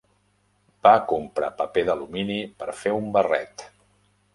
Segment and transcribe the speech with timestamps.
[0.87, 3.73] Va comprar paper d'alumini per fer un barret.